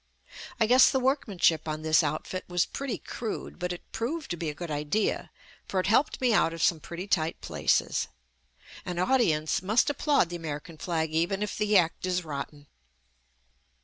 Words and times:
I 0.59 0.65
guess 0.65 0.89
the 0.89 0.99
workmanship 0.99 1.67
on 1.67 1.83
this 1.83 2.01
outfit 2.01 2.45
was 2.47 2.65
pretty 2.65 2.97
crude 2.97 3.59
but 3.59 3.71
it 3.71 3.91
proved 3.91 4.31
to 4.31 4.35
be 4.35 4.49
a 4.49 4.53
good 4.55 4.71
idea, 4.71 5.29
for 5.67 5.79
it 5.79 5.85
helped 5.85 6.19
me 6.19 6.33
out 6.33 6.53
of 6.55 6.63
some 6.63 6.79
pretty 6.79 7.05
tight 7.05 7.39
places. 7.39 8.07
An 8.83 8.97
audience 8.97 9.61
must 9.61 9.91
ap 9.91 9.99
plaud 9.99 10.29
the 10.29 10.35
American 10.35 10.79
flag 10.79 11.11
even 11.13 11.43
if 11.43 11.55
the 11.55 11.77
act 11.77 12.07
is 12.07 12.25
rot 12.25 12.49
ten. 12.49 12.65